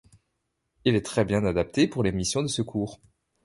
[0.83, 2.99] Il est très bien adapté pour les missions de secours.